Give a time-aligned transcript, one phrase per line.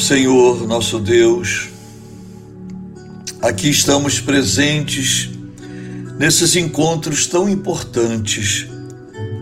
[0.00, 1.68] Senhor, nosso Deus,
[3.42, 5.28] aqui estamos presentes
[6.18, 8.66] nesses encontros tão importantes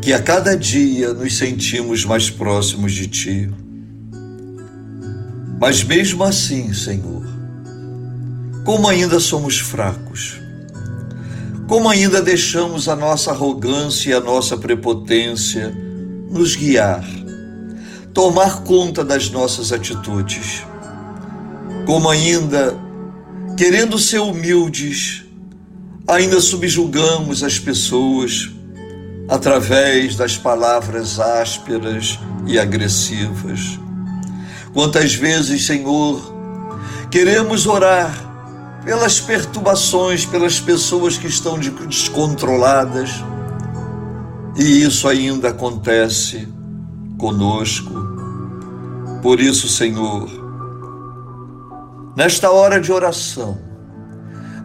[0.02, 3.51] que a cada dia nos sentimos mais próximos de Ti.
[5.61, 7.25] Mas mesmo assim, Senhor,
[8.65, 10.41] como ainda somos fracos,
[11.69, 15.73] como ainda deixamos a nossa arrogância e a nossa prepotência
[16.29, 17.06] nos guiar,
[18.19, 20.65] tomar conta das nossas atitudes,
[21.87, 22.77] como ainda,
[23.57, 25.25] querendo ser humildes,
[26.05, 28.51] ainda subjugamos as pessoas
[29.29, 33.79] através das palavras ásperas e agressivas.
[34.75, 36.35] Quantas vezes, Senhor,
[37.13, 43.10] queremos orar pelas perturbações, pelas pessoas que estão descontroladas,
[44.57, 46.57] e isso ainda acontece
[47.19, 47.93] conosco.
[49.21, 50.29] Por isso, Senhor,
[52.16, 53.59] nesta hora de oração,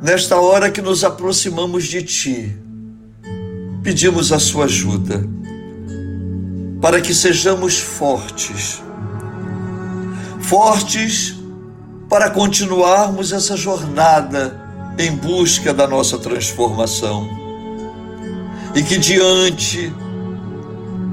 [0.01, 2.57] nesta hora que nos aproximamos de Ti,
[3.81, 5.27] pedimos a Sua ajuda
[6.79, 8.81] para que sejamos fortes,
[10.41, 11.35] fortes
[12.09, 14.61] para continuarmos essa jornada
[14.99, 17.27] em busca da nossa transformação.
[18.75, 19.93] E que diante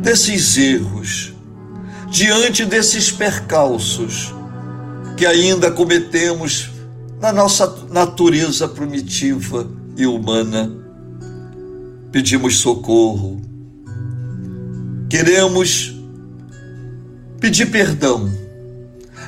[0.00, 1.34] desses erros,
[2.10, 4.34] diante desses percalços
[5.16, 6.70] que ainda cometemos
[7.20, 10.70] na nossa natureza primitiva e humana,
[12.10, 13.40] pedimos socorro.
[15.08, 15.94] Queremos
[17.38, 18.40] pedir perdão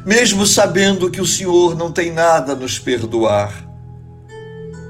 [0.04, 3.64] mesmo sabendo que o Senhor não tem nada a nos perdoar,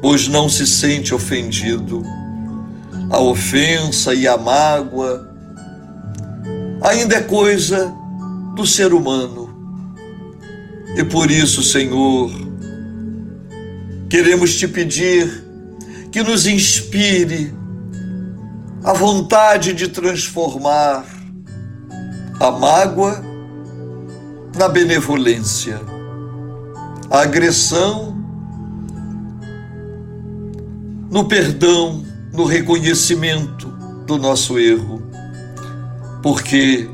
[0.00, 2.02] pois não se sente ofendido.
[3.10, 5.31] A ofensa e a mágoa
[6.82, 7.92] ainda é coisa
[8.54, 9.50] do ser humano.
[10.96, 12.30] E por isso, Senhor,
[14.10, 15.44] queremos te pedir
[16.10, 17.54] que nos inspire
[18.84, 21.06] a vontade de transformar
[22.38, 23.24] a mágoa
[24.58, 25.80] na benevolência,
[27.10, 28.12] a agressão
[31.10, 33.68] no perdão, no reconhecimento
[34.06, 35.01] do nosso erro,
[36.22, 36.88] porque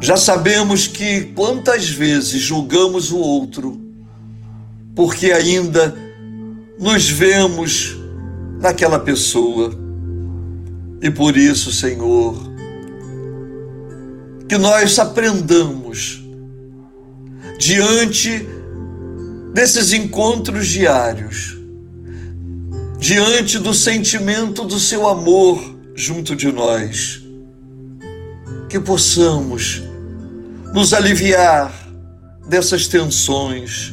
[0.00, 3.80] já sabemos que quantas vezes julgamos o outro,
[4.94, 5.94] porque ainda
[6.78, 7.96] nos vemos
[8.60, 9.72] naquela pessoa.
[11.00, 12.36] E por isso, Senhor,
[14.48, 16.24] que nós aprendamos
[17.58, 18.46] diante
[19.52, 21.56] desses encontros diários,
[22.98, 25.60] diante do sentimento do seu amor
[25.94, 27.27] junto de nós,
[28.68, 29.82] que possamos
[30.74, 31.72] nos aliviar
[32.48, 33.92] dessas tensões,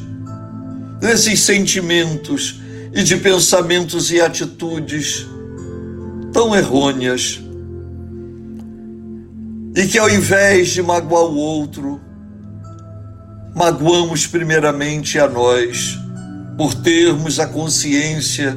[1.00, 2.60] desses sentimentos
[2.92, 5.26] e de pensamentos e atitudes
[6.32, 7.40] tão errôneas.
[9.74, 12.00] E que ao invés de magoar o outro,
[13.54, 15.98] magoamos primeiramente a nós
[16.56, 18.56] por termos a consciência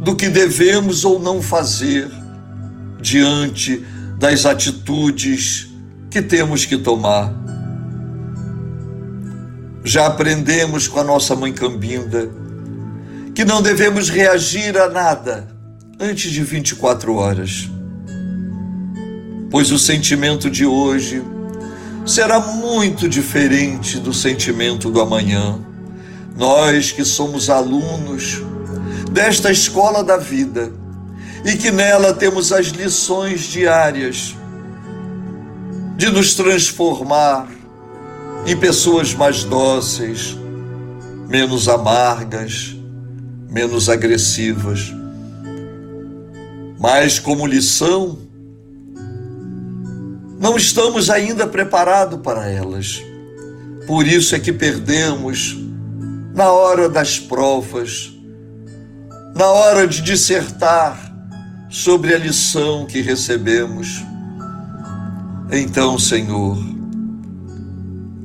[0.00, 2.10] do que devemos ou não fazer
[3.00, 3.84] diante
[4.20, 5.68] das atitudes
[6.08, 7.34] que temos que tomar.
[9.82, 12.30] Já aprendemos com a nossa mãe Cambinda
[13.34, 15.48] que não devemos reagir a nada
[15.98, 17.68] antes de 24 horas
[19.50, 21.22] pois o sentimento de hoje
[22.06, 25.58] será muito diferente do sentimento do amanhã.
[26.36, 28.40] Nós que somos alunos
[29.10, 30.72] desta escola da vida
[31.44, 34.34] e que nela temos as lições diárias
[35.96, 37.48] de nos transformar
[38.46, 40.36] em pessoas mais dóceis,
[41.28, 42.74] menos amargas,
[43.50, 44.92] menos agressivas.
[46.78, 48.18] Mas como lição,
[50.38, 53.02] não estamos ainda preparados para elas.
[53.86, 55.58] Por isso é que perdemos
[56.34, 58.10] na hora das provas,
[59.34, 61.09] na hora de dissertar
[61.70, 64.04] sobre a lição que recebemos.
[65.52, 66.58] Então, Senhor,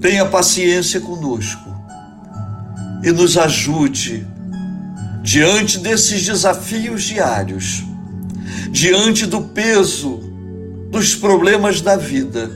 [0.01, 1.69] tenha paciência conosco
[3.03, 4.27] e nos ajude
[5.21, 7.83] diante desses desafios diários,
[8.71, 10.19] diante do peso
[10.89, 12.49] dos problemas da vida,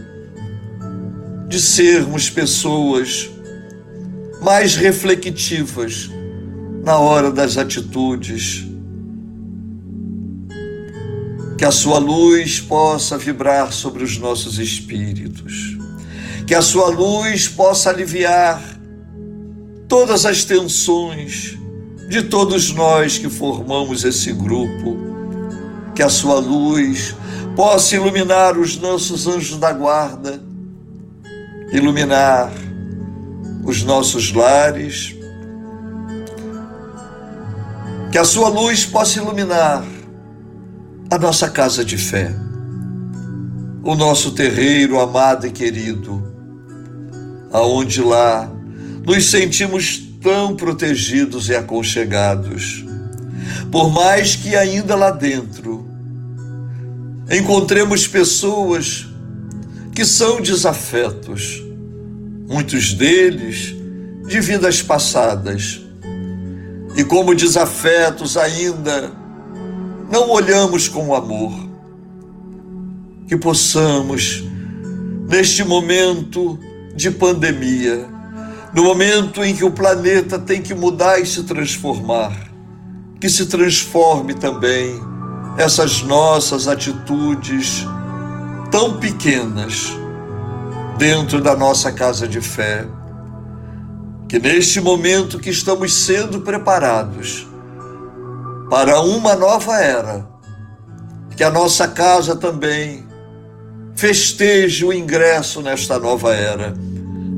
[1.47, 3.29] de sermos pessoas
[4.41, 6.09] mais reflexivas
[6.83, 8.65] na hora das atitudes.
[11.59, 15.77] Que a sua luz possa vibrar sobre os nossos espíritos.
[16.47, 18.59] que a sua luz possa aliviar
[19.87, 21.55] todas as tensões
[22.09, 24.97] de todos nós que formamos esse grupo,
[25.93, 27.13] que a sua luz
[27.55, 30.41] possa iluminar os nossos anjos da guarda,
[31.71, 32.51] iluminar
[33.63, 35.15] os nossos lares,
[38.11, 39.85] que a sua luz possa iluminar
[41.11, 42.35] a nossa casa de fé,
[43.83, 46.23] o nosso terreiro amado e querido,
[47.51, 48.47] aonde lá
[49.03, 52.85] nos sentimos tão protegidos e aconchegados.
[53.71, 55.87] Por mais que ainda lá dentro
[57.31, 59.07] encontremos pessoas
[59.95, 61.59] que são desafetos,
[62.47, 63.75] muitos deles
[64.27, 65.81] de vidas passadas.
[66.95, 69.18] E como desafetos ainda
[70.11, 71.53] não olhamos com amor.
[73.27, 74.43] Que possamos,
[75.27, 76.59] neste momento
[76.95, 78.07] de pandemia,
[78.73, 82.33] no momento em que o planeta tem que mudar e se transformar,
[83.19, 84.99] que se transforme também
[85.57, 87.85] essas nossas atitudes
[88.71, 89.91] tão pequenas
[90.97, 92.87] dentro da nossa casa de fé.
[94.27, 97.48] Que neste momento que estamos sendo preparados
[98.69, 100.29] para uma nova era,
[101.35, 103.03] que a nossa casa também
[103.95, 106.75] festeje o ingresso nesta nova era,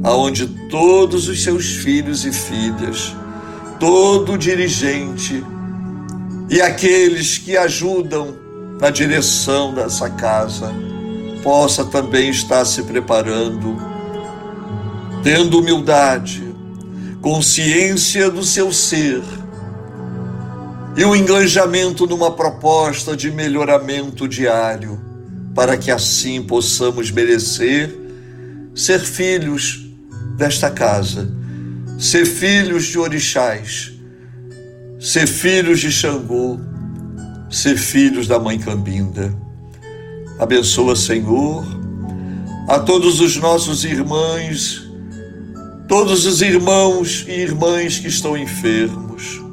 [0.04, 3.16] aonde todos os seus filhos e filhas,
[3.80, 5.44] todo dirigente
[6.50, 8.36] e aqueles que ajudam
[8.80, 10.74] na direção dessa casa,
[11.42, 13.78] possa também estar se preparando,
[15.24, 16.54] tendo humildade,
[17.22, 19.22] consciência do seu ser
[20.95, 24.99] e um engajamento numa proposta de melhoramento diário,
[25.55, 27.97] para que assim possamos merecer
[28.73, 29.85] ser filhos
[30.38, 31.29] desta casa,
[31.99, 33.91] ser filhos de orixás,
[34.99, 36.59] ser filhos de Xangô,
[37.49, 39.35] ser filhos da Mãe Cambinda.
[40.39, 41.65] Abençoa, Senhor,
[42.67, 44.89] a todos os nossos irmãos,
[45.87, 49.50] todos os irmãos e irmãs que estão enfermos.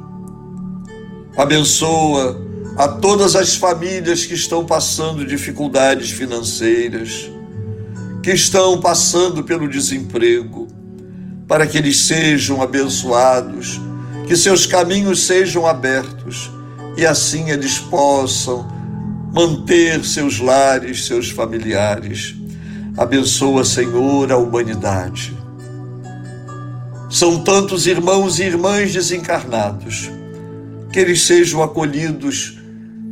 [1.39, 2.37] Abençoa
[2.75, 7.31] a todas as famílias que estão passando dificuldades financeiras,
[8.21, 10.67] que estão passando pelo desemprego,
[11.47, 13.79] para que eles sejam abençoados,
[14.27, 16.51] que seus caminhos sejam abertos
[16.97, 18.67] e assim eles possam
[19.33, 22.35] manter seus lares, seus familiares.
[22.97, 25.33] Abençoa, Senhor, a humanidade.
[27.09, 30.11] São tantos irmãos e irmãs desencarnados,
[30.91, 32.57] que eles sejam acolhidos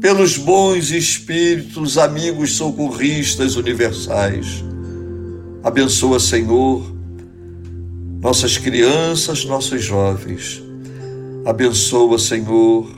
[0.02, 4.64] pelos bons espíritos, amigos socorristas universais.
[5.64, 6.84] Abençoa, Senhor,
[8.22, 10.62] nossas crianças, nossos jovens.
[11.46, 12.90] Abençoa, Senhor,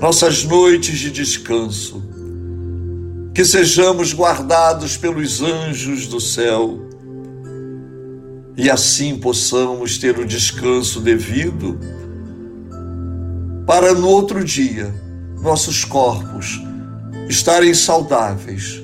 [0.00, 2.02] nossas noites de descanso,
[3.34, 6.90] que sejamos guardados pelos anjos do céu
[8.56, 11.78] e assim possamos ter o descanso devido
[13.66, 14.94] para no outro dia
[15.40, 16.60] nossos corpos
[17.28, 18.82] estarem saudáveis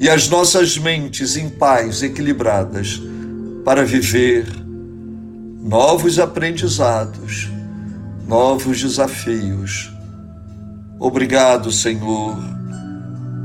[0.00, 3.02] e as nossas mentes em paz, equilibradas,
[3.64, 4.46] para viver
[5.60, 7.48] novos aprendizados,
[8.26, 9.90] novos desafios
[11.00, 12.36] Obrigado, Senhor,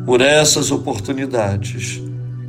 [0.08, 2.02] por essas oportunidades,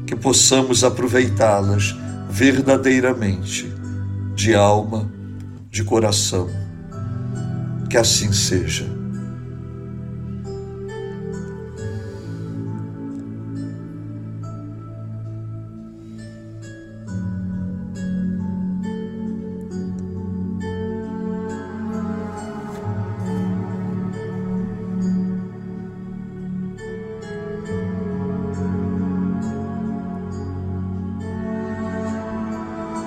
[0.06, 1.94] que possamos aproveitá-las
[2.30, 3.70] verdadeiramente,
[4.34, 5.12] de alma,
[5.68, 6.48] de coração.
[7.94, 8.93] Que assim seja.